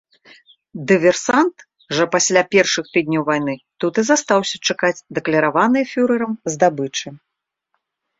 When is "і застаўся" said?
4.03-4.55